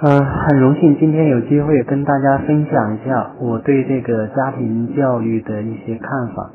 [0.00, 6.52] 嗯，很荣幸今天有机会跟大家分享一下我对这个家庭教育的一些看法。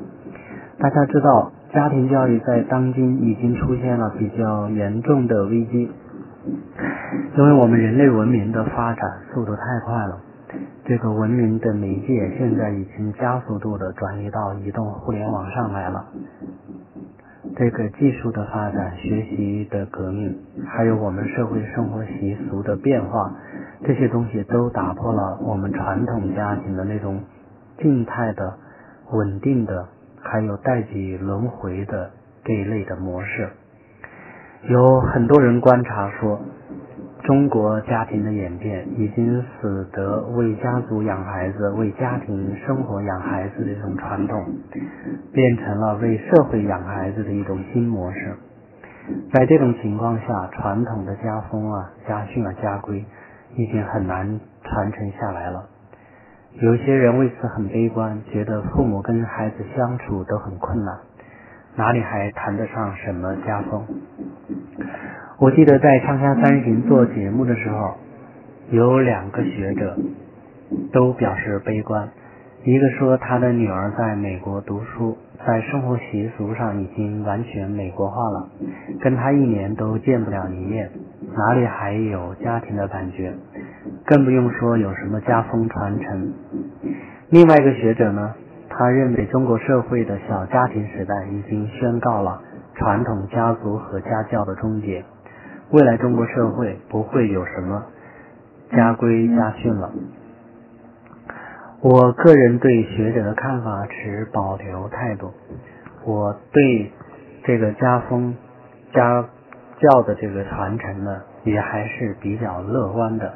[0.78, 5.90] 大家知道，家庭教育在当今已经出现了比较严重的危机，
[7.36, 9.04] 因为我们人类文明的发展
[9.34, 10.18] 速度太快了，
[10.86, 16.02] 这个文明的媒介现在已经加速度的转移到移动互联网上来了。
[17.56, 23.32] 这个技术的发展、学习的革命，还有我们社会生活习俗的变化，
[23.84, 27.22] 这些东西都打破了我们传统家庭的那种
[27.78, 28.58] 静态的、
[29.12, 29.86] 稳定的，
[30.20, 32.10] 还有代际轮回的
[32.44, 33.48] 这一类的模式。
[34.68, 36.40] 有很多人观察说。
[37.24, 44.44] 中国家庭的演变已经使得为家族养孩子、为家庭生活养孩子的这种传统，
[45.32, 48.36] 变成了为社会养孩子的一种新模式。
[49.32, 53.02] 在这种情况下，传统的家风啊、家训啊、家规
[53.56, 55.64] 已经很难传承下来了。
[56.60, 60.94] 有些人为此很悲观，觉得父母跟孩子相处都很困难，
[61.74, 63.82] 哪里还谈得上什么家风？
[65.36, 67.94] 我记得在《锵锵三人做节目的时候，
[68.70, 69.96] 有两个学者
[70.92, 72.08] 都表示悲观。
[72.62, 78.48] 一个说他的女儿在美国读书，在生活习俗上已经完全美国化了，
[79.00, 80.88] 跟他一年都见不了一面，
[81.36, 83.34] 哪里还有家庭的感觉？
[84.06, 86.32] 更不用说有什么家风传承。
[87.30, 88.34] 另外一个学者呢，
[88.68, 92.40] 他认为中国社会的小家庭时代已经宣告了
[92.76, 95.04] 传统家族和家教的终结。
[95.70, 97.84] 未来中国社会不会有什么
[98.70, 99.90] 家规家训了。
[101.80, 105.32] 我个人对学者的看法持保留态度。
[106.04, 106.92] 我对
[107.44, 108.36] 这个家风
[108.92, 109.26] 家
[109.80, 113.34] 教的这个传承呢，也还是比较乐观的。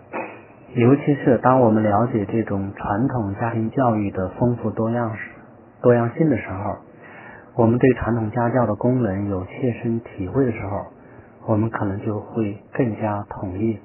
[0.74, 5.10] 尤其是当我们了解这种传统家庭教育的丰富多样
[5.82, 6.76] 多样性的时候，
[7.56, 10.86] 我们对传统家教的功能有切身体会的时候。
[11.48, 13.78] 我们可能就会更加同意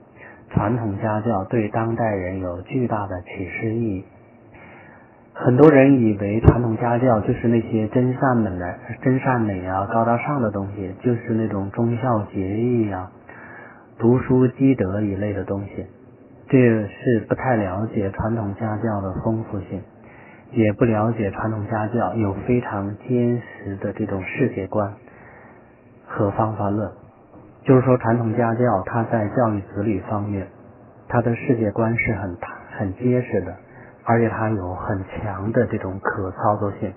[0.50, 4.06] 传统家教对当代人有巨大的启示意义。
[5.34, 13.09] 很多人以为传统家教就是那些真善美的、真善美啊、高大上的东西，就是那种忠孝节义呀、
[13.97, 15.88] 读书积德一类的东西。
[16.50, 19.81] 这是不太了解传统家教的丰富性，
[20.51, 24.94] 也不了解传统家教有非常坚实的这种世界观
[26.06, 26.91] 和方法论。
[27.63, 30.46] 就是说，传统家教它在教育子女方面，
[31.07, 32.38] 它的世界观是很
[32.78, 33.56] 很结实的，
[34.03, 36.91] 而且它有很强的这种可操作性。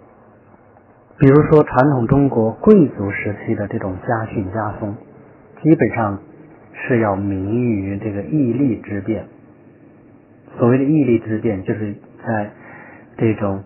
[1.19, 4.97] 比如说，传统中国贵族时期的这种家训家风，
[5.62, 6.19] 基本上
[6.72, 9.25] 是要明于这个义利之变。
[10.59, 11.94] 所谓的义利之变，就是
[12.27, 12.50] 在
[13.16, 13.62] 这种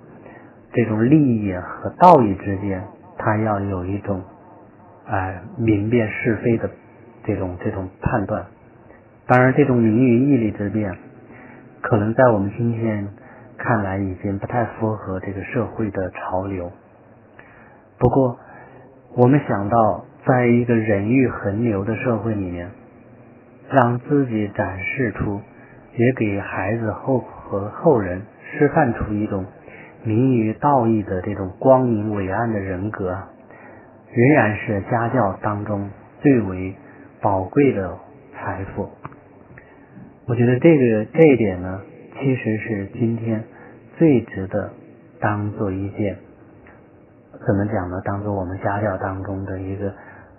[0.73, 2.85] 这种利益和道义之间，
[3.17, 4.23] 它要有一种
[5.07, 6.69] 哎明辨是非的。
[7.31, 8.47] 这种这种判断，
[9.29, 10.99] 当然，这种名誉义利之辩，
[11.81, 13.07] 可能在我们今天
[13.57, 16.73] 看来已经不太符合这个社会的潮流。
[18.01, 18.37] 不过，
[19.15, 22.69] 我们想到，在一个人欲横流的社会里面，
[23.71, 25.41] 让自己展示出，
[25.97, 29.47] 也给孩子后和后人示范出一种
[30.03, 33.17] 名于道义的这种光明伟岸的人格，
[34.13, 35.89] 仍然是家教当中
[36.21, 36.75] 最为。
[37.23, 37.99] 宝贵的
[38.33, 38.89] 财富，
[40.27, 41.83] 我觉得这个这一点呢，
[42.15, 43.45] 其实是今天
[43.99, 44.71] 最值得
[45.21, 46.17] 当做一件
[47.47, 48.01] 怎么讲呢？
[48.07, 49.93] 当做我们家教当中的一个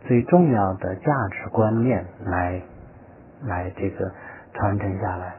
[0.08, 2.60] 最重要的价值观念来
[3.46, 4.12] 来这个
[4.54, 5.36] 传承下来。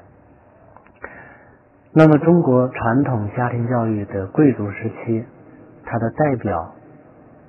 [1.93, 5.25] 那么，中国传统家庭教育的贵族时期，
[5.85, 6.73] 它的代表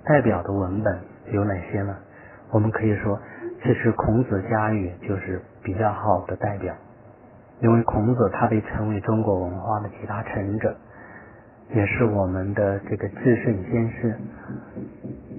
[0.03, 0.99] 代表的文本
[1.31, 1.95] 有哪些呢？
[2.49, 3.19] 我们可以说。
[3.63, 6.75] 其实孔子家语就是比较好的代表，
[7.61, 10.75] 因为孔子他被称为中国文化的集大成者，
[11.73, 14.15] 也是我们的这个至圣先师。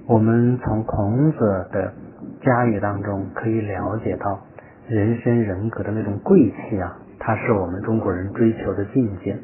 [0.07, 1.39] 我们从孔子
[1.71, 1.93] 的
[2.41, 4.39] 家语当中可以了解到
[4.87, 9.37] 人生人格的那种贵气啊，它是我们中国人追求的境界。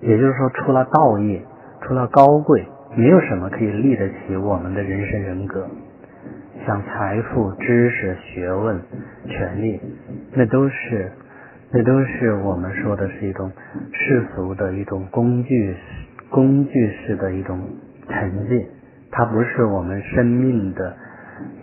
[0.00, 1.42] 也就是说，除了道义，
[1.82, 2.66] 除了高贵，
[2.96, 5.68] 没有什么可以立得起我们的人生人格。
[6.66, 8.80] 像财富、知识、学问、
[9.26, 9.80] 权利，
[10.34, 11.10] 那都是，
[11.72, 13.50] 那都是我们说的是一种
[13.92, 15.76] 世俗的一种工具，
[16.30, 17.58] 工具式的一种
[18.08, 18.66] 成绩，
[19.10, 20.96] 它不是我们生命的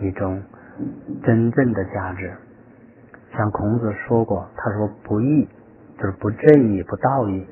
[0.00, 0.42] 一种
[1.22, 2.30] 真正的价值。
[3.36, 5.48] 像孔子说过，他说不义
[5.96, 7.46] 就是不正义、不道义，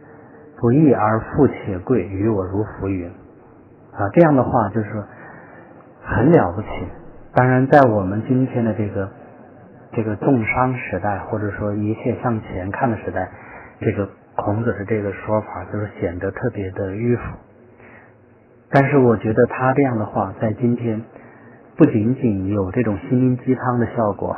[0.60, 3.08] 不义而富且贵，于我如浮云。
[3.08, 4.88] 啊，这样的话就是
[6.02, 6.68] 很了不起。
[7.38, 9.08] 当然，在我们今天的这个
[9.92, 13.30] 这个重商时代，或者说一切向前看的时代，
[13.78, 17.22] 这个孔子的这个说法就是显得特别的迂腐。
[18.72, 21.00] 但是我觉得他这样的话，在今天
[21.76, 24.36] 不仅仅有这种心灵鸡汤的效果，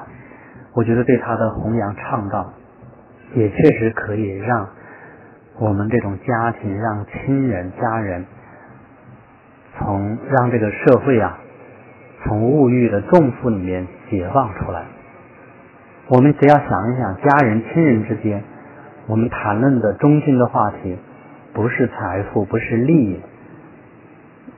[0.75, 2.53] 我觉得对他的弘扬倡导，
[3.33, 4.69] 也确实可以让
[5.59, 8.27] 我们这种家庭、让亲人、家人，
[9.79, 11.40] 从让这个社会啊，
[12.25, 14.85] 从物欲的重负里面解放出来。
[16.09, 18.43] 我们只要想一想，家人、亲人之间，
[19.07, 20.97] 我们谈论的中心的话题，
[21.55, 23.21] 不是财富，不是利益。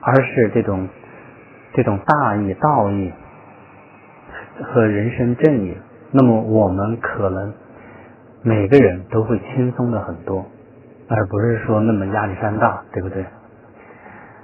[0.05, 0.89] 而是这种
[1.73, 3.13] 这种大义、道义
[4.61, 5.77] 和人生正义，
[6.11, 7.53] 那么我们可能
[8.41, 10.45] 每个人都会轻松的很多，
[11.07, 13.25] 而不是说那么压力山大，对不对？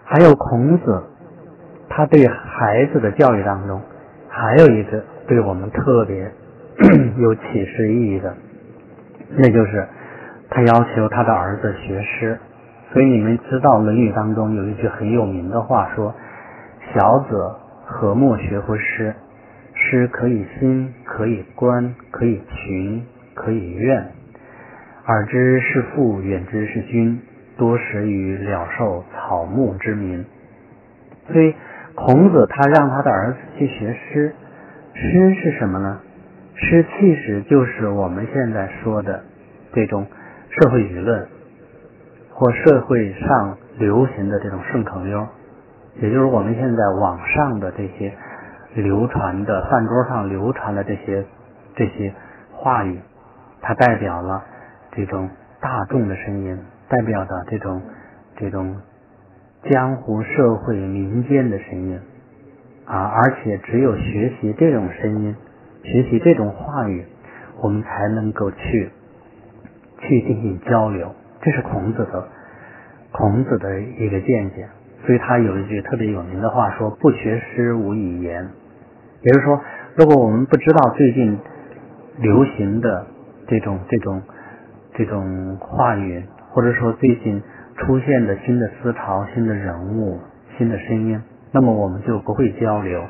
[0.05, 1.03] 还有孔子，
[1.89, 3.81] 他对孩子的教育当中，
[4.29, 6.31] 还有一个对我们特别
[7.17, 8.33] 有启示意义的，
[9.35, 9.85] 那就是
[10.49, 12.39] 他要求他的儿子学诗。
[12.93, 16.15] 所以你们知道《论语》当中有一句很有名的话，说
[16.93, 17.51] ：“小子
[17.85, 19.13] 何莫学乎诗？
[19.73, 23.03] 诗可以兴，可以观，可以群，
[23.35, 24.07] 可以怨。
[25.05, 27.19] 耳之是父，远之是君，
[27.57, 30.25] 多识于鸟兽草木之名。”
[31.31, 31.53] 所以
[32.05, 34.33] 孔子他让他的儿子去学诗，
[34.93, 35.99] 诗是什么呢？
[36.55, 39.21] 诗其实就是我们现在说的
[39.73, 40.07] 这种
[40.49, 41.27] 社会舆论。
[42.31, 45.27] 或社会上流行的这种顺口溜，
[45.95, 48.13] 也就是我们现在网上的这些
[48.75, 51.25] 流传的饭桌上流传的这些
[51.75, 52.13] 这些
[52.53, 52.97] 话语，
[53.61, 54.41] 它代表了
[54.93, 55.29] 这种
[55.59, 56.57] 大众的声音，
[56.87, 57.81] 代表的这种
[58.37, 58.77] 这种
[59.63, 61.99] 江湖社会民间的声音
[62.85, 63.03] 啊！
[63.03, 65.35] 而且只有学习这种声音，
[65.83, 67.03] 学习这种话语，
[67.61, 68.89] 我们才能够去
[69.99, 71.13] 去进行交流。
[71.41, 72.27] 这是孔子的
[73.11, 74.67] 孔子的一个见解，
[75.05, 78.47] 所以他有一句特别有名的话说：“不学诗，无以言。”
[79.21, 79.61] 也就是说，
[79.95, 81.37] 如果我们不知道最近
[82.17, 83.07] 流行的
[83.47, 84.21] 这种这种
[84.93, 87.41] 这种话语，或者说最近
[87.79, 90.19] 出现的新的思潮、新的人物、
[90.57, 91.21] 新的声音，
[91.51, 93.03] 那么我们就不会交流，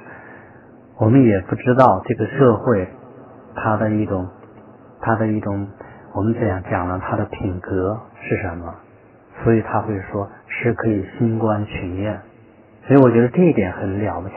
[0.97, 2.87] 我们也不知道这个社会
[3.55, 4.27] 它的一种
[5.01, 5.67] 它的一种。
[6.11, 8.73] 我们这样讲了他的品格是什么，
[9.43, 12.19] 所以他会说是可以兴观群艳，
[12.87, 14.33] 所以我觉得这一点很了不起，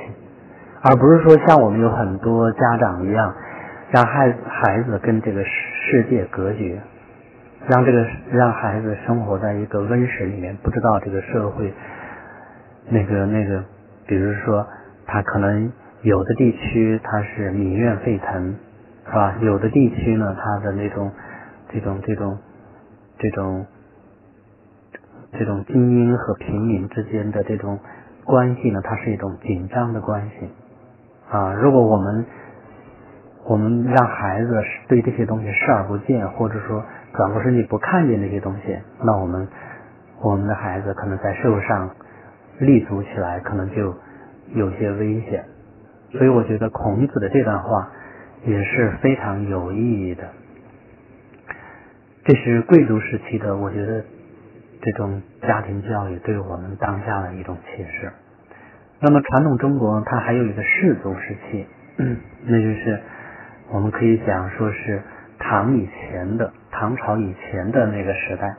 [0.82, 3.34] 而不是说像我们有很多家长一样，
[3.90, 6.78] 让孩孩子跟这个世界隔绝，
[7.68, 11.72] 让这个让孩子生活在一个温室里面，不知道这个社会
[12.88, 13.64] 那个那个，
[14.06, 14.66] 比如说
[15.06, 15.72] 他可能
[16.02, 18.56] 有的地区他是民怨沸腾，
[19.06, 19.34] 是吧？
[19.40, 21.10] 有的地区呢，他的那种。
[21.74, 22.38] 这种这种
[23.18, 23.64] 这种
[25.32, 27.78] 这种精英和平民之间的这种
[28.24, 30.50] 关系呢，它是一种紧张的关系
[31.30, 31.54] 啊。
[31.54, 32.26] 如果我们
[33.46, 39.48] 我们让孩子对这些东西视而不见，或者说转过身去不看见那些东西，那我们
[40.20, 41.90] 我们的孩子可能在社会上
[42.58, 43.94] 立足起来，可能就
[44.54, 45.44] 有些危险。
[46.10, 47.90] 所以我觉得孔子的这段话
[48.44, 50.24] 也是非常有意义的。
[52.24, 54.04] 这是贵族时期的，我觉得
[54.80, 58.12] 这种家庭教育对我们当下的一种启示。
[59.00, 61.66] 那么传统中国它还有一个氏族时期，
[62.46, 63.00] 那就是
[63.72, 65.02] 我们可以讲说是
[65.38, 68.56] 唐以前的唐朝以前的那个时代，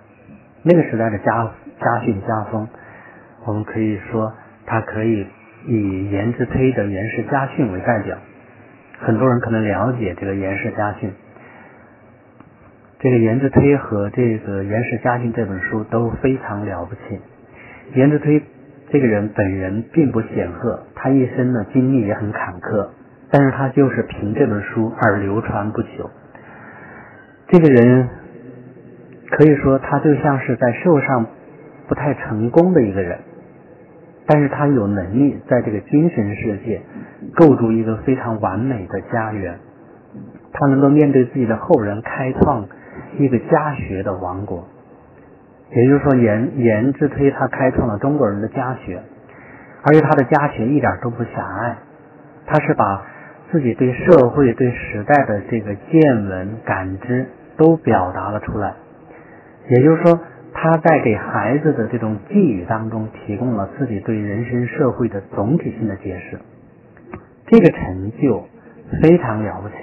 [0.61, 1.51] 那个时代的家
[1.81, 2.69] 家训家风，
[3.45, 4.31] 我们可以说
[4.65, 5.27] 它可以
[5.65, 8.15] 以颜之推的《颜氏家训》为代表。
[8.99, 11.09] 很多人可能了解这个《颜氏家训》。
[12.99, 17.19] 这个颜之推和这个《颜氏家训》这本书都非常了不起。
[17.95, 18.41] 颜之推
[18.89, 22.89] 这个人本人并不显赫，他一生呢经历也很坎坷，
[23.29, 26.09] 但是他就是凭这本书而流传不朽。
[27.47, 28.09] 这个人
[29.31, 31.25] 可以说他就像是在社会上
[31.87, 33.19] 不太成功的一个人，
[34.25, 36.81] 但是他有能力在这个精神世界
[37.35, 39.59] 构筑一个非常完美的家园，
[40.51, 42.67] 他能够面对自己的后人开创。
[43.17, 44.67] 一个家学的王国，
[45.71, 49.01] 也就是说，颜颜之推他开创了中国人的家学，
[49.83, 51.29] 而且他的家学一点都不狭
[51.61, 51.77] 隘，
[52.47, 53.05] 他是把
[53.53, 58.73] 自己对社会、对时代的这个见闻、感知都表达了出来。
[59.69, 60.19] 也就是说，
[60.53, 66.39] 他在给孩子的这种寄语当中，提供了自己对人生、社会的总体性的解释。
[67.45, 68.47] 这个成就
[69.03, 69.75] 非常了不起，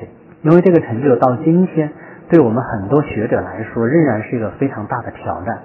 [0.42, 1.92] 因为这个成就到今天，
[2.28, 5.60] 对我们很多学者来说，仍然是一个非常大的挑战。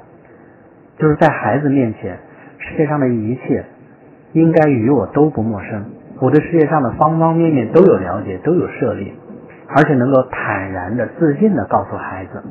[0.99, 2.19] 就是在孩子面前，
[2.59, 3.65] 世界上的一切
[4.33, 5.85] 应该与我都不陌生，
[6.19, 9.13] 我对世界上的方方面面都有了解，都有涉猎，
[9.67, 12.43] 而且能够坦然的、自信的告诉孩子。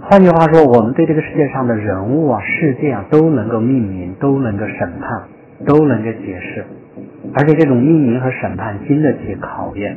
[0.00, 5.22] 换句话说，我们对这个世界上的人物啊、事件啊都能够命名，都能够审判，
[5.66, 6.64] 都能够解释，
[7.34, 9.96] 而且这种命名和审判经得起考验。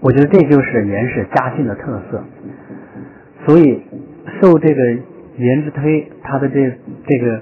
[0.00, 2.22] 我觉得这就是原始家训的特色。
[3.46, 3.82] 所以
[4.40, 4.98] 受这个。
[5.36, 6.72] 颜之推他的这
[7.08, 7.40] 这个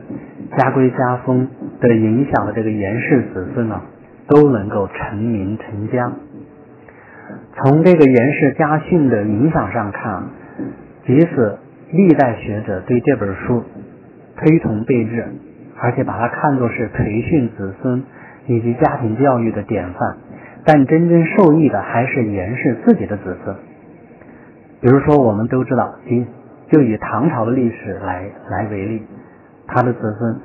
[0.57, 1.49] 家规家风
[1.81, 3.81] 的影响的这个严氏子孙呢，
[4.29, 6.13] 都能够成名成家。
[7.57, 10.25] 从这个严氏家训的影响上看，
[11.07, 11.57] 即使
[11.91, 13.65] 历代学者对这本书
[14.37, 15.27] 推崇备至，
[15.79, 18.03] 而且把它看作是培训子孙
[18.47, 20.17] 以及家庭教育的典范，
[20.67, 23.57] 但真正受益的还是严氏自己的子孙。
[24.81, 26.27] 比如说，我们都知道今。
[26.71, 29.03] 就以唐朝的历史来来为例，
[29.75, 30.41] 他的子孙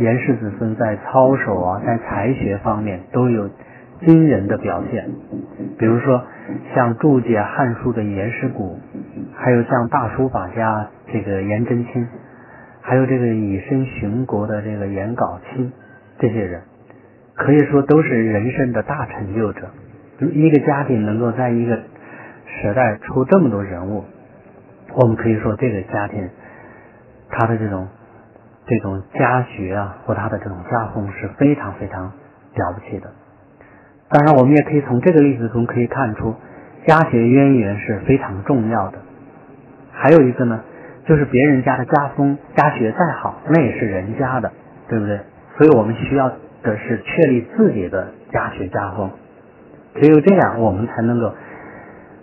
[0.00, 3.48] 颜氏子孙在操守啊，在才学方面都有
[4.00, 5.08] 惊人的表现。
[5.78, 6.24] 比如说，
[6.74, 8.78] 像注解《汉书》的颜师古，
[9.34, 12.08] 还有像大书法家这个颜真卿，
[12.80, 15.72] 还有这个以身殉国的这个颜杲卿，
[16.18, 16.62] 这些人
[17.34, 19.68] 可以说都是人生的大成就者。
[20.32, 21.76] 一个家庭能够在一个
[22.46, 24.04] 时代出这么多人物。
[24.94, 26.28] 我们可以说，这个家庭
[27.30, 27.88] 他的这种
[28.70, 33.10] 这种家学啊，或他的这种家风是非常非常了不起的。
[34.08, 36.36] 当然，我们也可以从这个例子中可以看出，
[36.86, 38.98] 家学渊源是非常重要的。
[39.92, 40.60] 还有一个呢，
[41.04, 44.52] 就是别人家的家风家学再好，那也是人家的，
[44.88, 45.18] 对不对？
[45.58, 46.30] 所以我们需要
[46.62, 49.10] 的是确立自己的家学家风，
[49.96, 51.34] 只有这样，我们才能够。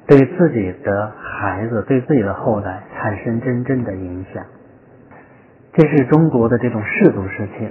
[0.10, 4.42] 对自己的孩子、对自己的后代产生真正的影响，
[5.78, 7.70] 这是中国的这种氏族时期。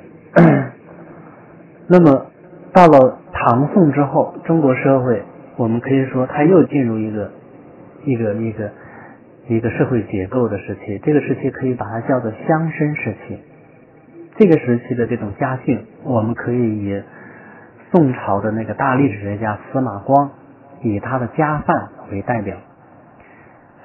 [1.89, 2.27] 那么
[2.73, 5.25] 到了唐宋之后，中国社会
[5.57, 7.33] 我们可以说它又进入一个
[8.05, 8.71] 一个一个
[9.49, 11.01] 一个社会结构的时期。
[11.03, 13.41] 这个时期可以把它叫做乡绅时期。
[14.37, 17.03] 这个时期的这种家训，我们可以以
[17.91, 20.31] 宋朝的那个大历史学家司马光。
[20.83, 22.55] 以他的家范为代表，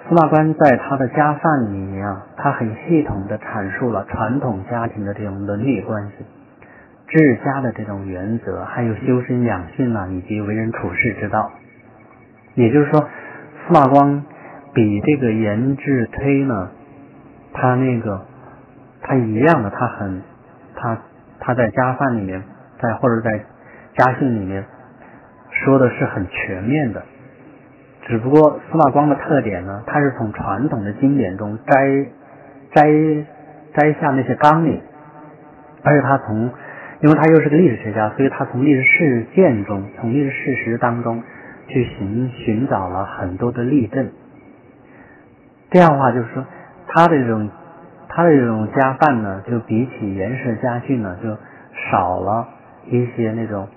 [0.07, 6.25] 司马光在他的家范里面啊，他很系统的阐述了传统家庭的这种伦理关系、
[7.07, 11.51] 治家的这种原则，还有修身养性啊，以及为人处事之道。
[12.55, 14.23] 也就是说，司马光
[14.73, 16.69] 比这个颜志推呢，
[17.53, 18.25] 他那个
[19.01, 20.21] 他一样的，他很
[20.75, 20.97] 他
[21.39, 22.43] 他在家范里面，
[22.81, 23.45] 在或者在
[23.97, 24.65] 家训里面。
[25.53, 27.03] 说的是很全面的，
[28.11, 32.05] 只不过司马光的特点呢，他是从传统的经典中摘
[32.73, 32.83] 摘
[33.73, 34.81] 摘下那些纲领，
[35.81, 36.51] 而且他从，
[36.99, 41.23] 因为他又是个历史学家，所以他从历史事件中，从历史事实当中
[41.69, 44.09] 去寻寻找了很多的例证。
[45.69, 46.45] 这样的话，就是说
[46.87, 47.49] 他的这种
[48.09, 51.37] 他的这种家范呢，就比起原始家训呢，就
[51.89, 52.49] 少了
[52.87, 53.69] 一些那种。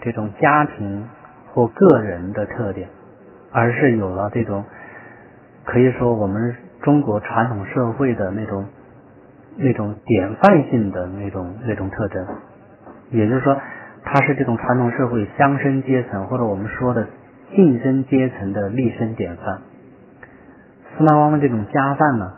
[0.00, 1.08] 这种家庭
[1.54, 2.90] 或个人的特点，
[3.54, 4.64] 而是有了这种
[5.64, 8.66] 可以说我们中国传统社会的那种
[9.56, 12.26] 那种典范性的那种那种特征。
[13.10, 13.56] 也就是说，
[14.02, 17.06] 它是这种传统社会乡绅阶层或者我们说的
[17.54, 19.62] 晋升阶层的立身典范。
[20.96, 22.32] 司马光的这种家范呢，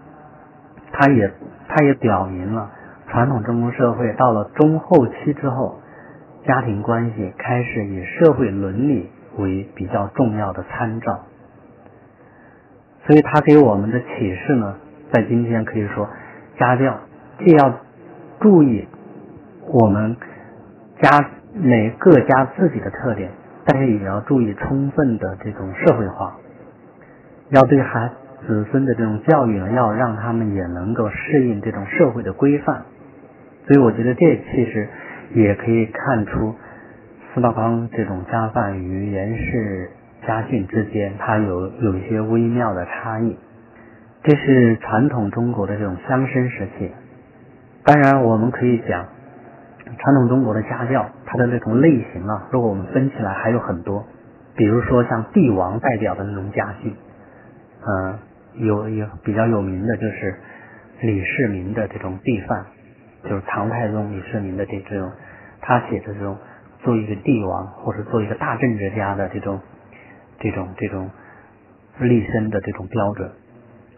[0.93, 1.33] 他也
[1.69, 2.71] 他也表明了
[3.09, 5.81] 传统中国社会到了中后期之后。
[6.47, 11.21] 家庭关系开始以社会伦理为比较重要的参照，
[13.07, 14.77] 所以他给我们的启示呢，
[15.13, 16.09] 在今天可以说，
[16.59, 16.99] 家教
[17.39, 17.81] 既要
[18.41, 18.87] 注意
[19.73, 20.17] 我们
[21.01, 23.31] 家每各家自己的特点，
[23.65, 26.37] 但是也要注意充分的这种社会化，
[27.51, 28.11] 要对孩
[28.47, 32.83] 子孙的这种教育呢，要让他们也能够适应这种社会的规范，
[33.67, 34.89] 所以我觉得这其实。
[35.35, 36.55] 也可以看出
[37.37, 39.91] 司马光这种家范与颜氏
[40.27, 43.37] 家训之间，它有有一些微妙的差异。
[44.23, 46.91] 这是传统中国的这种乡绅时期。
[47.85, 49.05] 当然，我们可以讲，
[49.99, 54.07] 传统中国的家教，它的那种类型啊，如果我们分起来还有很多，
[54.57, 56.95] 比如说像帝王代表的那种家训，
[57.87, 58.19] 嗯，
[58.55, 60.37] 有有比较有名的就是
[61.03, 62.65] 李世民的这种帝范，
[63.25, 65.13] 就是唐太宗李世民的这这种
[65.61, 66.39] 他写的这种
[66.87, 69.61] 做一个帝王或者做一个大政治家的这种
[70.39, 71.11] 这种这种
[71.99, 73.31] 立身的这种标准，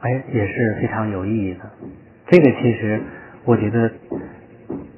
[0.00, 1.60] 哎，也是非常有意义的。
[2.26, 3.00] 这个其实
[3.44, 3.92] 我觉得。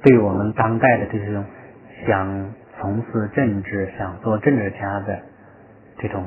[0.03, 1.45] 对我们当代的这种
[2.07, 5.19] 想从事政治、想做政治家的
[5.99, 6.25] 这种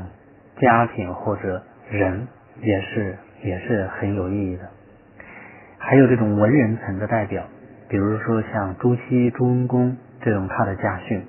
[0.60, 2.28] 家庭或者人，
[2.62, 4.62] 也是也是很有意义的。
[5.76, 7.42] 还有这种文人层的代表，
[7.88, 11.24] 比如说像朱熹、朱文公这种他的家训，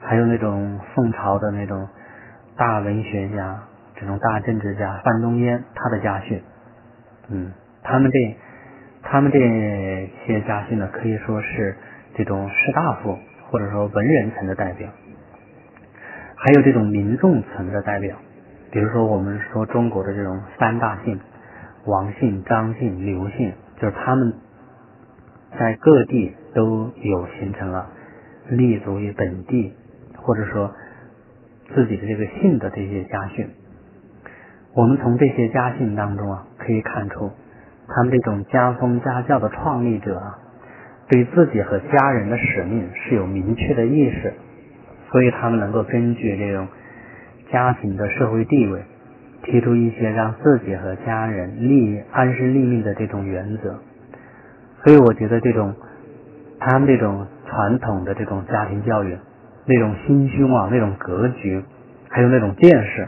[0.00, 1.88] 还有那种宋朝的那种
[2.56, 3.62] 大文学家、
[3.94, 6.42] 这种大政治家范仲淹他的家训，
[7.28, 7.52] 嗯，
[7.82, 8.36] 他们这。
[9.00, 9.38] 他们这
[10.26, 11.76] 些家训呢，可以说是
[12.14, 13.16] 这种士大夫
[13.48, 14.90] 或者说文人层的代表，
[16.34, 18.16] 还有这种民众层的代表。
[18.70, 21.18] 比如说，我们说中国的这种三大姓，
[21.86, 24.34] 王姓、张姓、刘姓，就是他们
[25.58, 27.88] 在各地都有形成了
[28.48, 29.74] 立足于本地，
[30.28, 30.70] 或者说
[31.74, 33.48] 自己的这个姓的这些家训。
[34.74, 37.30] 我们从这些家训当中啊，可以看出。
[37.88, 40.38] 他们这种家风家教的创立者啊，
[41.08, 44.34] 对自己和家人的使命是有明确的意识，
[45.10, 46.68] 所以他们能够根据这种
[47.50, 48.82] 家庭的社会地位，
[49.44, 53.78] 提出一些让自己和家人立安身立命的这种原则。
[54.84, 55.74] 所以我觉得这种
[56.60, 59.16] 他们这种传统的这种家庭教育，
[59.68, 61.62] 那种心胸啊，那种格局，
[62.08, 63.06] 还有那种见识，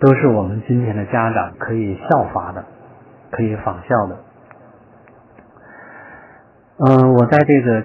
[0.00, 2.64] 都是我们今天的家长可以效法的。
[3.32, 4.18] 可以仿效的，
[6.78, 7.84] 嗯，我在这个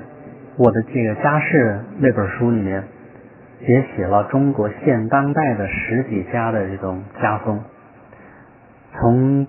[0.57, 2.83] 我的这个家世那本书里面
[3.59, 7.61] 也写了中国现当代的十几家的这种家风。
[8.93, 9.45] 从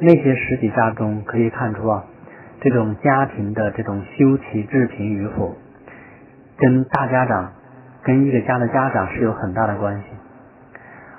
[0.00, 2.04] 那些十几家中可以看出啊，
[2.60, 5.56] 这种家庭的这种修齐治平与否，
[6.58, 7.52] 跟大家长
[8.04, 10.04] 跟一个家的家长是有很大的关系。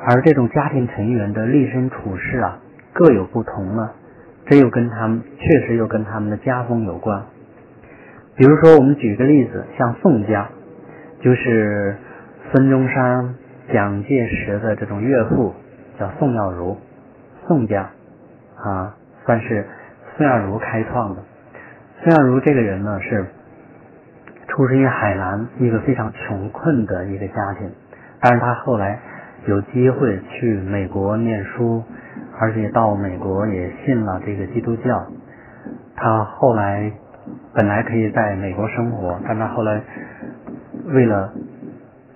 [0.06, 2.60] 而这种家庭成员的立身处世啊，
[2.92, 3.92] 各有不同呢。
[4.46, 7.24] 这又跟他们确实又跟他们的家风有关。
[8.36, 10.50] 比如说，我们举个例子，像宋家，
[11.22, 11.96] 就是
[12.52, 13.36] 孙中山、
[13.72, 15.54] 蒋介石的这种岳父，
[15.98, 16.78] 叫宋耀如。
[17.48, 17.90] 宋家
[18.58, 19.66] 啊，算是
[20.18, 21.24] 宋耀如开创的。
[22.04, 23.26] 宋耀如这个人呢，是
[24.56, 27.72] 出生于海南一个非常穷困的一个家庭，
[28.22, 29.00] 但是他后来
[29.48, 31.84] 有机会去美国念书。
[32.40, 35.06] 而且到美国也信了这个基督教。
[35.96, 36.92] 他后来
[37.54, 39.82] 本来可以在美国生活，但他后来
[40.88, 41.32] 为了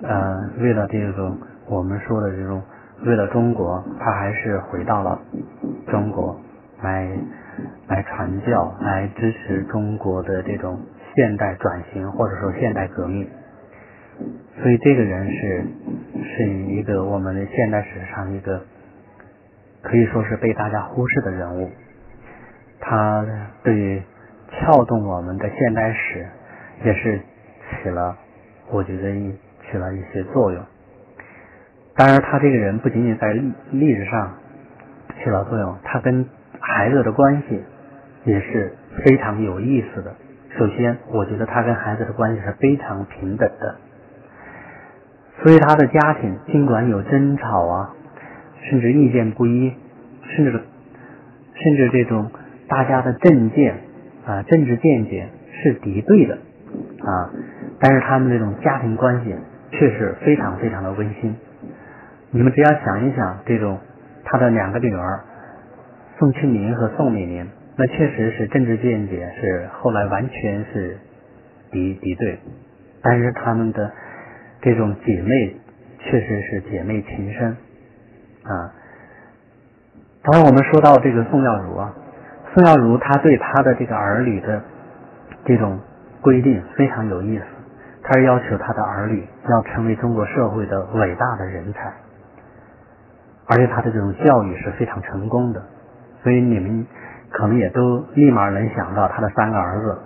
[0.01, 1.31] 呃为了这个
[1.67, 2.61] 我们说的这种
[3.05, 5.19] 为了中国，他还是回到了
[5.87, 6.39] 中国
[6.81, 7.07] 来
[7.87, 10.79] 来传教，来支持中国的这种
[11.17, 13.27] 现代转型或者说现代革命。
[14.61, 15.65] 所以这个人是
[16.23, 18.61] 是一个我们的现代史上一个。
[19.81, 21.69] 可以说是被大家忽视的人物，
[22.79, 23.25] 他
[23.63, 24.01] 对于
[24.51, 26.27] 撬动我们的现代史
[26.83, 27.19] 也是
[27.81, 28.17] 起了，
[28.69, 29.13] 我觉得
[29.63, 30.61] 起了一些作用。
[31.95, 33.31] 当然，他这个人不仅仅在
[33.71, 34.33] 历史上
[35.23, 36.27] 起了作用，他跟
[36.59, 37.63] 孩子的关系
[38.25, 38.75] 也是
[39.05, 40.13] 非常有意思的。
[40.57, 43.75] 首先，我觉得他跟孩子的关系是非常平等的，
[45.43, 47.93] 所以他的家庭尽管有争吵啊。
[48.69, 49.71] 甚至意见不一，
[50.23, 50.51] 甚至
[51.53, 52.31] 甚至这种
[52.67, 53.77] 大家的政见
[54.25, 57.31] 啊、政治见解是敌对的啊，
[57.79, 59.33] 但是他们这种家庭关系
[59.71, 61.37] 却是非常非常的温馨。
[62.31, 63.77] 你们只要想一想，这种
[64.25, 65.21] 他的两个女儿
[66.17, 67.47] 宋庆龄和宋美龄，
[67.79, 70.97] 那确实是政治见解是后来完全是
[71.71, 72.39] 敌敌对，
[73.03, 73.91] 但是他们的
[74.61, 75.55] 这种姐妹
[75.99, 77.55] 确实是姐妹情深。
[78.43, 78.73] 啊，
[80.23, 81.93] 当然我们说到这个宋耀如啊，
[82.55, 84.63] 宋耀如他对他的这个儿女的
[85.45, 85.79] 这种
[86.21, 87.45] 规定非常有意思，
[88.01, 91.93] 他是要求他的儿女要成为中国社会的伟大的人才，
[93.45, 95.61] 而且他的这种教育是非常成功的，
[96.23, 96.87] 所以你们
[97.31, 99.97] 可能也都立马能想到他的三个儿子，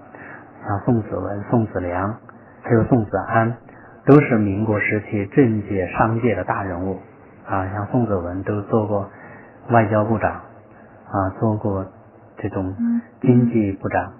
[0.67, 2.15] 像宋子文、宋子良，
[2.63, 3.55] 还有宋子安，
[4.05, 6.99] 都是民国时期政界、商界的大人物。
[7.47, 9.09] 啊，像宋子文都做过
[9.71, 11.85] 外交部长，啊，做过
[12.37, 12.73] 这种
[13.19, 14.13] 经济部长，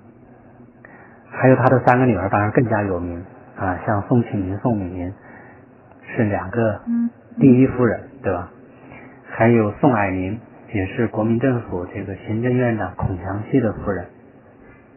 [1.29, 3.23] 还有他的三个女儿，当然更加有名
[3.57, 5.13] 啊，像宋庆龄、宋美龄
[6.15, 6.81] 是两个
[7.39, 8.49] 第一夫人，对吧？
[9.29, 10.39] 还有宋霭龄，
[10.73, 14.05] 也是国民政府这个行政院长孔祥熙的夫人。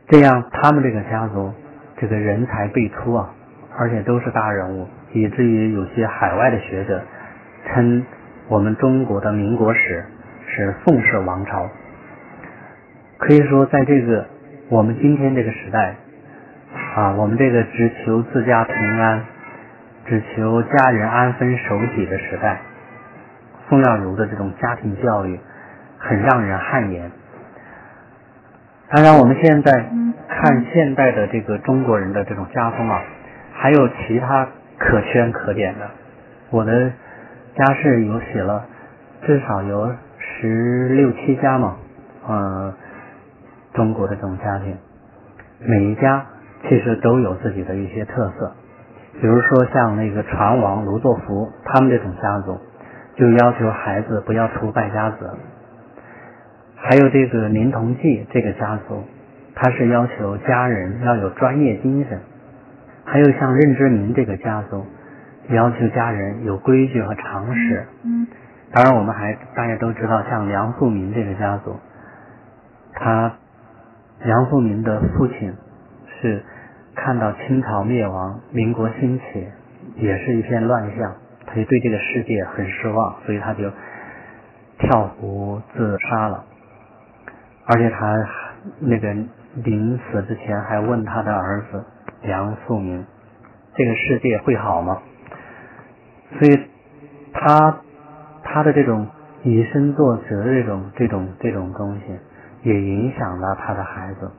[0.09, 1.53] 这样，他们这个家族
[1.97, 3.35] 这个人才辈出啊，
[3.77, 7.03] 而且都是大人物，以至于有些海外的学者
[7.67, 8.05] 称
[8.49, 10.05] 我们中国的民国史
[10.47, 11.69] 是宋氏王朝。
[13.19, 14.27] 可以说，在这个
[14.69, 15.97] 我们今天这个时代
[16.95, 19.25] 啊，我们这个只求自家平安、
[20.07, 22.61] 只求家人安分守己的时代，
[23.69, 25.41] 宋耀如的这种家庭教育
[26.09, 27.11] 很让人汗颜。
[28.91, 29.73] 当然，我们现在
[30.29, 33.03] 看现代的这个中国人的这种家风啊，
[33.55, 34.47] 还有其他
[34.79, 35.91] 可圈可点的。
[36.51, 36.93] 我的
[37.57, 38.67] 家世有写了，
[39.23, 41.77] 至少有十六七家嘛，
[42.29, 42.75] 嗯，
[43.73, 44.77] 中国的这种家庭，
[45.59, 46.27] 每一家
[46.69, 48.53] 其实都有自己的一些特色。
[49.21, 52.61] 比如说像那个船王卢作孚，他们这种家族
[53.17, 55.31] 就要求孩子不要出败家子。
[56.87, 59.03] 还有这个林同济这个家族，
[59.55, 62.19] 他是要求家人要有专业精神；
[63.07, 64.85] 还有像任之明这个家族，
[65.49, 67.87] 要求家人有规矩和常识。
[68.05, 68.27] 嗯
[68.75, 71.77] 当然，我们还大家都知道，像梁漱溟这个家族，
[72.93, 73.33] 他
[74.23, 75.55] 梁漱溟的父亲
[76.21, 76.43] 是
[76.95, 79.49] 看到清朝灭亡、民国兴起，
[79.97, 81.15] 也是一片乱象，
[81.47, 83.71] 他就对这个世界很失望，所以他就
[84.81, 86.45] 跳湖自杀了。
[87.67, 88.29] 而且他
[88.79, 89.11] 那个
[89.55, 91.83] 临死之前还问他的儿子
[92.23, 93.03] 梁漱溟
[93.75, 95.01] ：“这个世界会好吗？”
[96.39, 96.61] 所以
[97.33, 97.81] 他
[98.43, 99.09] 他的这种
[99.43, 102.19] 以身作则的这种这种这种东西，
[102.69, 104.31] 也影响了他的孩子，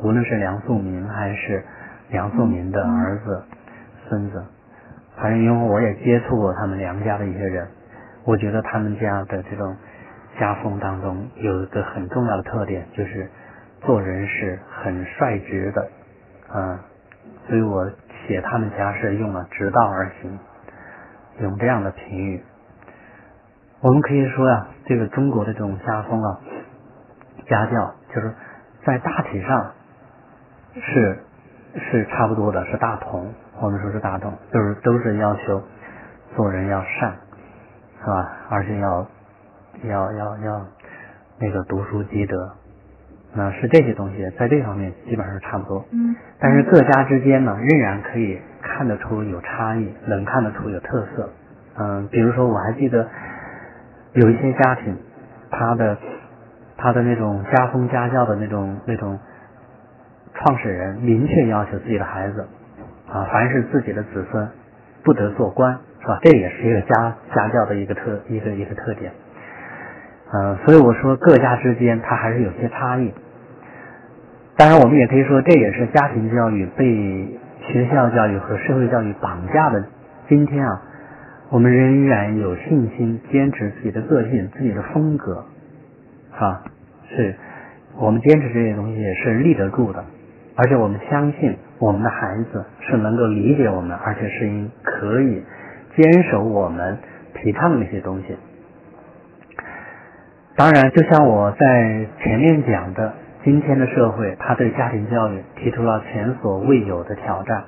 [0.00, 1.64] 无论是梁漱溟还是
[2.10, 3.44] 梁漱溟的儿子、
[4.08, 4.44] 孙子。
[5.16, 7.68] 反正因为我也接触过他们梁家的一些人，
[8.24, 9.76] 我觉得他们家的这种。
[10.40, 13.30] 家风当中有一个很重要的特点，就是
[13.82, 15.90] 做人是很率直的，
[16.54, 16.78] 嗯，
[17.46, 17.90] 所以我
[18.26, 20.38] 写他们家是用了“直道而行”，
[21.40, 22.42] 用这样的评语。
[23.80, 26.40] 我们可以说呀，这个中国的这种家风啊，
[27.46, 28.32] 家教就是
[28.86, 29.72] 在大体上
[30.74, 31.18] 是
[31.74, 33.32] 是差不多的，是大同。
[33.60, 35.62] 我们说是大同，就是都是要求
[36.34, 37.16] 做人要善，
[38.00, 38.32] 是吧？
[38.48, 39.06] 而且要。
[39.84, 40.66] 要要要
[41.38, 42.52] 那个读书积德，
[43.34, 45.84] 那是这些东西，在这方面基本上是差不多。
[45.90, 46.14] 嗯。
[46.38, 51.30] 但是各家之间呢，仍然可以看得出有差异，能看得出有特色。
[51.78, 53.08] 嗯，比如说我还记得
[54.12, 54.96] 有一些家庭，
[55.50, 55.96] 他的
[56.76, 59.18] 他的那种家风家教的那种那种
[60.34, 62.46] 创始人，明确要求自己的孩子
[63.08, 64.48] 啊，凡是自己的子孙
[65.02, 66.18] 不得做官，是吧？
[66.22, 69.12] 这也是一个家家教的一个特一个一个特点。
[70.34, 73.12] 嗯，所以我说各家之间它还是有些差异。
[74.56, 79.84] 当然，我们也可以说这也是家庭教育被学校教育和社会教育绑架的。
[80.28, 80.82] 今天啊，
[81.50, 85.44] 我们仍然有信心坚持自己的个性、自己的风格，
[86.38, 86.64] 啊，
[87.14, 87.34] 是
[87.98, 90.02] 我们坚持这些东西也是立得住的。
[90.56, 95.42] 而且我们相信我们的孩子是能够理解我们，而且是应可以
[95.96, 96.96] 坚守我们
[97.34, 98.36] 提倡的那些东西。
[100.54, 107.64] 当然，就像我在前面讲的，今天的社会，它对家庭教育提出了前所未有的挑战。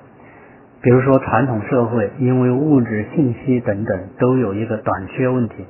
[0.83, 5.66] 比如说，传统社会因为物质、信息等等都有一个短缺问题，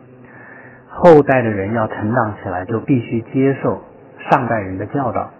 [0.88, 3.84] 后代的人要成长起来，就必须接受
[4.28, 5.30] 上代人的教导。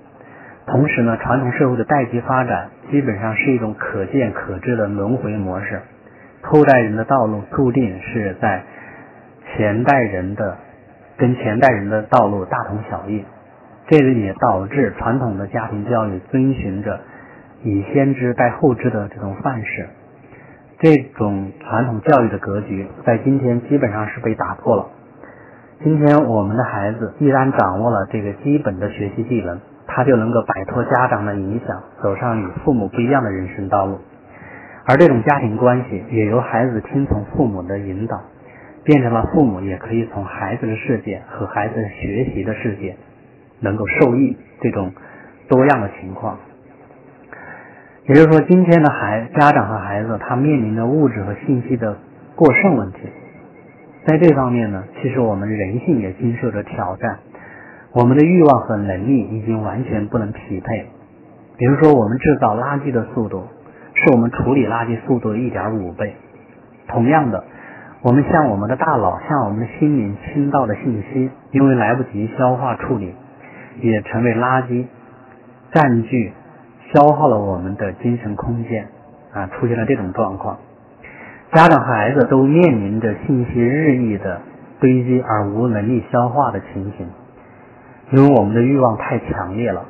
[0.66, 5.80] 同时呢，传统社会的代际发展基本上是一种可见可知的轮回模式，
[6.40, 8.62] 后代人的道路注定是在
[9.56, 10.58] 前代人的。
[11.16, 13.24] 跟前代人的道路大同小异，
[13.88, 17.00] 这也导致传统的家庭教育遵循着
[17.62, 19.88] 以先知代后知的这种范式，
[20.80, 24.86] 这种传统教育的格局在今天基本上是被打破了。
[25.82, 33.98] 今天我们的孩子既然掌握了这个基本的学习技能，他就能够摆脱家长的影响，走上与父母不一样的人生道路，
[34.86, 38.20] 而这种家庭关系也由孩子听从父母的引导。
[38.84, 42.96] 变成了父母也可以从孩子的世界和孩子学习的世界
[43.60, 44.92] 能够受益这种
[45.48, 46.38] 多样的情况。
[48.06, 51.96] 也就是说，今天的孩家长和孩子他面临着物质和信息的
[52.36, 52.98] 过剩问题，
[54.04, 57.20] 在这方面呢，其实我们人性也经受着挑战，
[57.92, 60.84] 我们的欲望和能力已经完全不能匹配，
[61.56, 63.46] 比如说，我们制造垃圾的速度
[63.94, 66.14] 是我们处理垃圾速度的一点五倍。
[66.88, 67.42] 同样的，
[68.04, 73.14] 我们向我们的大脑、向我们的心灵倾倒的信息，因为来不及消化处理，
[73.80, 74.84] 也成为垃圾，
[75.72, 76.30] 占据、
[76.92, 78.88] 消耗了我们的精神空间
[79.32, 80.58] 啊，出现了这种状况。
[81.54, 84.38] 家长和孩子都面临着信息日益的
[84.80, 87.08] 堆积而无能力消化的情形，
[88.10, 89.82] 因为我们的欲望太强烈了，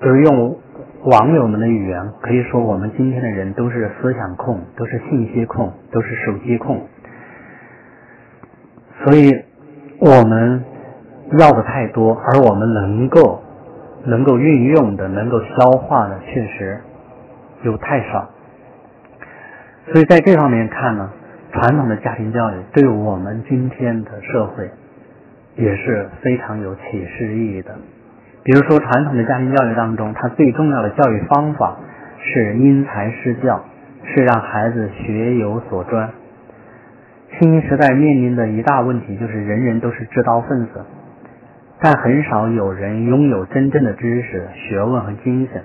[0.00, 0.56] 就是用。
[1.02, 6.78] 网友们的语言可以说，我们今天的人都是思想控，都是信息控，都是手机控。
[9.04, 9.44] 所以，
[9.98, 10.62] 我们
[11.38, 13.42] 要的太多，而我们能够
[14.04, 16.78] 能够运用的、能够消化的，确实
[17.62, 18.28] 又太少。
[19.92, 21.10] 所以，在这方面看呢，
[21.52, 24.70] 传统的家庭教育对我们今天的社会
[25.56, 27.74] 也是非常有启示意义的。
[28.42, 31.76] 比如说，传统的家庭教育当中，它最重要的教育方法
[32.22, 33.64] 是因材施教，
[34.04, 36.10] 是让孩子学有所专。
[37.38, 40.84] 新时代面临的一大问题就是人人都是知道分子，
[41.80, 45.62] 但很少有人拥有真正的知识、学问和精神。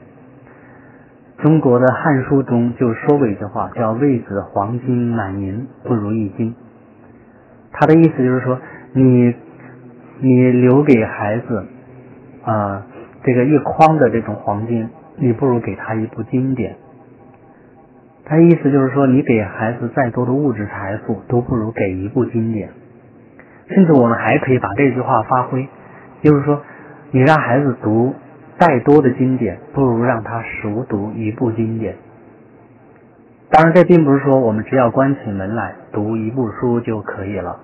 [1.39, 6.55] 中国的《汉书》中就说过一句话，叫“为子黄金满盈，不如一金”。
[7.73, 8.57] 他的意思就是说，
[8.93, 9.35] 你
[10.21, 11.65] 你留给孩子。
[12.45, 12.85] 啊，
[13.23, 16.75] 这个一筐的这种黄金，你不如给他一部经典。
[18.27, 22.69] 他意思就是说，你给孩子再多的物质财富，都不如给一部经典。
[23.69, 25.67] 甚至我们还可以把这句话发挥，
[26.21, 26.61] 就是说，
[27.11, 28.15] 你让孩子读
[28.57, 31.95] 再多的经典，不如让他熟读一部经典。
[33.51, 37.59] 当然，这并不是说我们只要关起门来读一部书就可以了。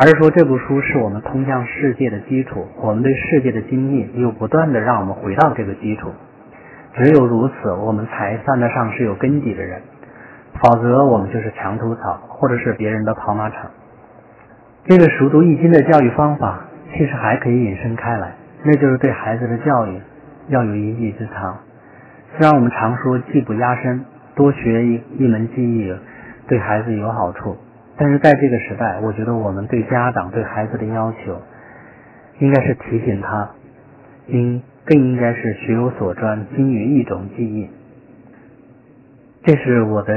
[0.00, 6.12] 而是说，这部书是我们通向世界的基础，我们对世界的经历又不断的让我们回到这个基础。
[6.98, 9.80] 只有如此，我们才算得上是有根底的人，
[10.60, 13.70] 否则我们就是墙头草，或者是别人的跑马场。
[14.84, 18.32] 这个熟读易经的教育方法，其实还可以引申开来，
[18.64, 20.00] 那就是对孩子的教育
[20.48, 21.58] 要有一技之长。
[22.36, 25.94] 虽然我们常说技不压身，多学一一门技艺
[26.48, 27.56] 对孩子有好处。
[27.96, 31.40] 但是在这个时代，我觉得我们对家长对孩子的要求，
[32.38, 33.50] 应该是提醒他，
[34.28, 37.68] 应更应该是学有所专，精于一种技艺。
[39.44, 40.14] 这是我的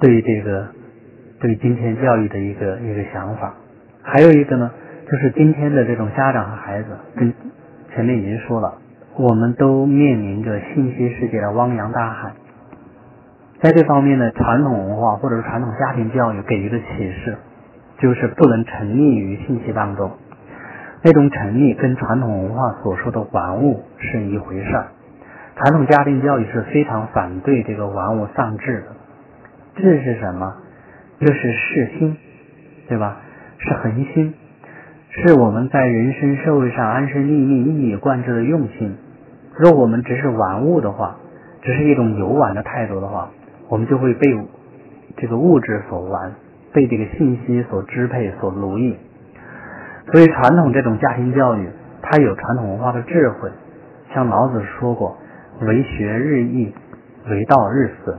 [0.00, 0.68] 对这个
[1.40, 3.54] 对今天教育的一个一个想法。
[4.02, 4.70] 还有一个呢，
[5.10, 7.34] 就是今天的这种家长和孩子，跟
[7.94, 8.78] 前面已经说了，
[9.18, 12.32] 我们都面临着信息世界的汪洋大海。
[13.60, 17.36] 在这方面呢，传统文化或者是传统家庭教育给予的启示，
[17.98, 20.12] 就是不能沉溺于信息当中。
[21.02, 24.88] 那种沉溺跟传统文化所说的玩物是一回事儿。
[25.56, 28.86] 传统家庭教育是非常反对这个玩物丧志的。
[29.76, 30.56] 志是什么？
[31.20, 32.16] 这是世心，
[32.88, 33.18] 对吧？
[33.58, 34.34] 是恒心，
[35.10, 38.96] 是我们在人生社会上安身立命、一以贯之的用心。
[39.58, 41.16] 若我们只是玩物的话，
[41.62, 43.30] 只是一种游玩的态度的话，
[43.68, 44.34] 我们就会被
[45.16, 46.32] 这个物质所玩，
[46.72, 48.96] 被这个信息所支配、所奴役。
[50.12, 51.70] 所以，传统这种家庭教育，
[52.02, 53.50] 它有传统文化的智慧。
[54.12, 55.16] 像老子说过
[55.62, 56.74] ：“为学日益，
[57.28, 58.18] 为道日损。”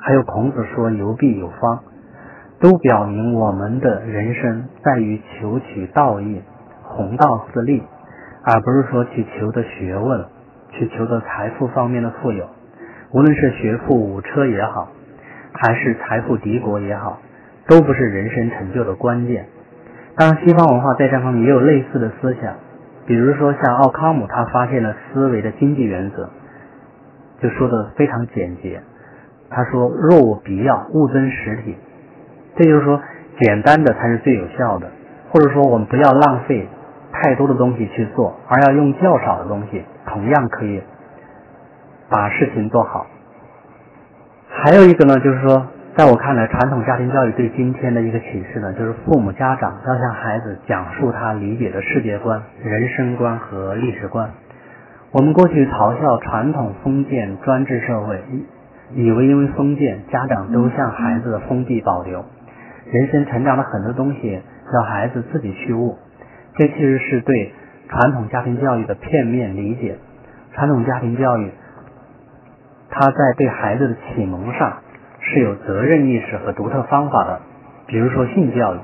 [0.00, 1.80] 还有孔子说：“游必有方。”
[2.60, 6.42] 都表明我们的人生在于求取道义、
[6.82, 7.82] 弘道自立，
[8.44, 10.24] 而不是说去求得学问、
[10.70, 12.46] 去求得财富方面的富有。
[13.12, 14.88] 无论是学富五车也好，
[15.52, 17.18] 还是财富敌国也好，
[17.66, 19.46] 都不是人生成就的关键。
[20.20, 22.52] 当然，西方文化在这方面也有类似的思想，
[23.06, 26.28] 比如说像奥康姆，他发现了思维的经济原则，
[27.40, 28.82] 就说的非常简洁。
[29.48, 31.74] 他说：“若无必要，勿增实体。”
[32.54, 33.00] 这就是说，
[33.40, 34.90] 简单的才是最有效的，
[35.30, 36.68] 或者说我们不要浪费
[37.10, 40.82] 太多的东西去做，而要用较少的东西，同样可以。
[42.10, 43.06] 把事情做好。
[44.50, 54.30] 还有一个呢，就是说，在我看来，传统家庭教育对今天的一个启示呢，就是父母家长要向孩子讲述他理解的世界观、人生观和历史观。
[55.10, 58.22] 我们过去嘲笑传统封建专制社会，
[58.94, 62.24] 以为因为封建，家长都向孩子的封闭保留，
[62.92, 64.40] 人生成长的很多东西
[64.72, 65.98] 要孩子自己去悟。
[66.56, 67.52] 这其实是对
[67.88, 69.98] 传统家庭教育的片面理解。
[70.54, 71.50] 传统家庭教育。
[72.92, 74.78] 他在对孩子的启蒙上
[75.32, 77.40] 是有责任意识和独特方法的，
[77.86, 78.78] 比如说性教育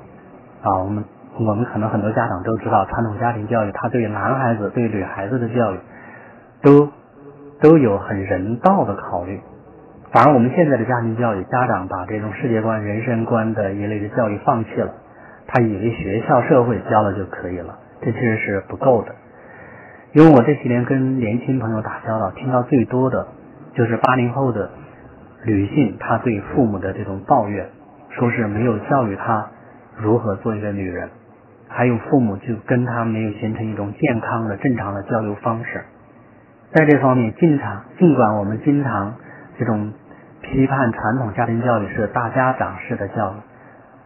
[0.62, 1.04] 啊，我们
[1.38, 5.78] 我们可能很多家长都知道，传统家庭教育他对男孩子对女孩子的教育
[6.62, 6.88] 都
[7.60, 9.40] 都有很人道的考虑。
[10.12, 14.92] 反而我们现在的家庭教育，家长把这种世界观、人生观的一类的教育放弃了，
[15.48, 19.14] 他以为学校、社会教了就可以了，这其实是不够的。
[20.12, 23.26] 因为我这几年跟年轻朋友打交道，听到最多的
[23.74, 24.70] 就是八零后的
[25.44, 27.68] 女性，她对父母的这种抱怨，
[28.10, 29.48] 说是没有教育她
[29.96, 31.08] 如何做一个女人，
[31.68, 35.84] 还有父母就跟她没有形成一种健康的、正常的交流方式。
[36.72, 39.14] 在这方面，经常尽管我们经常
[39.58, 39.92] 这种
[40.42, 43.36] 批判传统家庭教育是大家长式的教育，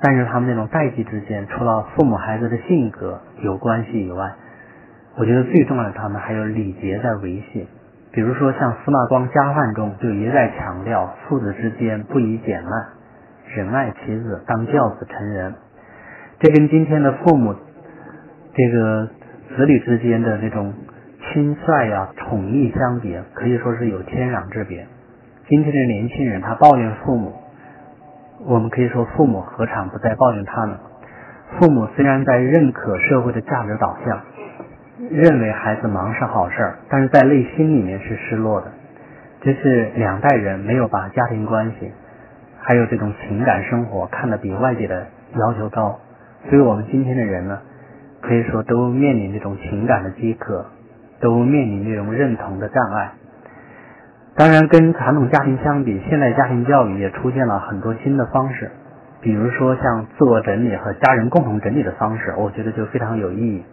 [0.01, 4.35] 但是他们那种代际之间，除了父母孩子的性格有关系以外，
[5.17, 7.67] 我觉得最重要的他们还有礼节在维系。
[8.13, 12.73] 比如说像司马光《家范》中就一再强调父子之间不宜简慢，
[13.55, 15.55] 仁爱其子，当教子成人。
[16.41, 17.55] 这跟今天的父母
[18.55, 19.09] 这个
[19.57, 20.75] 子女之间的那种
[21.23, 24.87] 亲率呀、宠溺相比，可以说是有天壤之别。
[25.47, 27.33] 今天的年轻人，他抱怨父母，
[28.45, 30.79] 我们可以说父母何尝不在抱怨他呢？
[31.59, 34.21] 父母虽然在认可社会的价值导向，
[35.09, 38.71] 认为孩子忙是好事儿，但是在内心里面是失落的。
[39.41, 41.91] 这是两代人没有把家庭关系，
[42.61, 45.99] 还有这种情感生活看得比外界的要求高，
[46.51, 47.61] 所以我们今天的人呢，
[48.21, 50.67] 可以说都面临这种情感的饥渴，
[51.21, 53.13] 都面临这种认同的障碍。
[54.37, 58.71] 当然，跟传统家庭相比，现代家庭教育也出现了很多新的方式，
[59.23, 63.65] 比如说像自我整理和家人共同整理的方式，我觉得就非常有意义。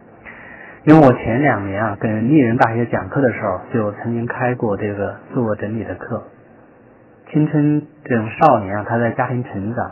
[0.86, 6.24] 因为我前两年啊，跟丽人大学讲课的时候，就曾经开过这个自我整理的课。
[7.30, 9.92] 青春这种少年啊，他在家庭成长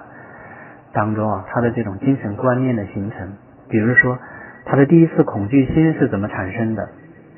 [0.93, 3.34] 当中啊，他的这种精神观念的形成，
[3.69, 4.17] 比如说
[4.65, 6.88] 他的第一次恐惧心是怎么产生的，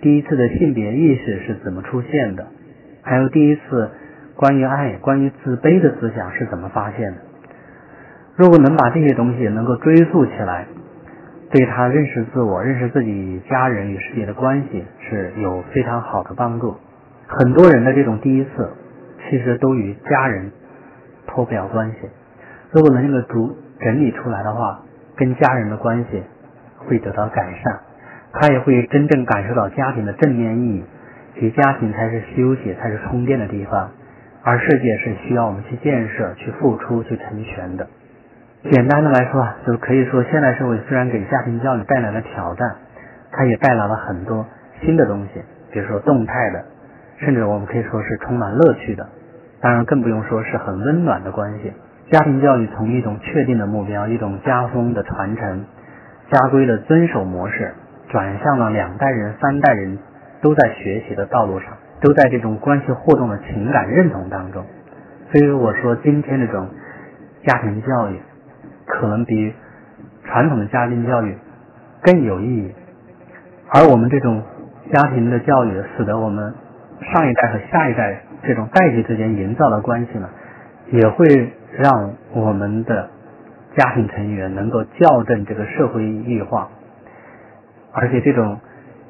[0.02, 2.46] 第一次的性别意识是怎么出现的。
[3.02, 3.90] 还有第一次
[4.36, 7.18] 关于爱、关于自卑的思想是怎么发现的？
[8.36, 10.68] 如果能把这些东西能够追溯起来，
[11.50, 16.76] 对他认识自我、认识自己家人与世界的关系是有非常好的帮助。
[17.28, 18.74] 很多人的这种第一次，
[19.30, 20.52] 其实都与家人
[21.26, 21.98] 脱不了关系。
[22.72, 24.82] 如果能够逐整理出来的话，
[25.16, 26.24] 跟家人的关系
[26.80, 27.80] 会得到改善，
[28.34, 30.84] 他也会真正感受到家庭的正面意义。
[31.36, 33.92] 其实家庭才是休息、才是充电的地方，
[34.44, 37.88] 而世界是需要我们去建设、去付出、去成全的。
[38.72, 42.76] 简单的来说啊，就可以说，现代社会虽然给家庭教育带来了挑战，
[43.32, 44.46] 它也带来了很多
[44.82, 46.66] 新的东西，比如说动态的，
[47.18, 49.08] 甚至我们可以说是充满乐趣的。
[49.62, 51.72] 当然，更不用说是很温暖的关系。
[52.12, 55.66] 家庭教育从一种确定的目标、一种家风的传承、
[56.32, 57.74] 家规的遵守模式，
[58.10, 59.98] 转向了两代人、三代人。
[60.40, 64.64] 都在学习的道路上，都在这种关系互动的情感认同当中。
[65.32, 66.70] 所以我说，今天这种
[67.44, 68.22] 家庭教育
[68.88, 69.54] 可能比
[70.24, 71.38] 传统的家庭教育
[72.02, 72.74] 更有意义。
[73.70, 74.42] 而我们这种
[74.92, 76.56] 家庭的教育，使得我们
[77.14, 80.30] 上一代和下一代这种代际之间营造的关系呢，
[80.92, 83.10] 也会让我们的
[83.76, 86.70] 家庭成员能够校正这个社会异化，
[87.94, 88.58] 而且这种。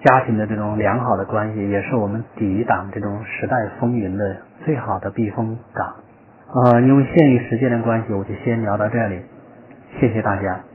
[0.03, 5.95] 家庭的这种良好的关系，也是我们抵挡这种时代风云的最好的避风港。
[6.53, 9.21] 呃，因为限于时间的关系，我就先聊到这里，
[10.01, 10.66] 谢谢大家。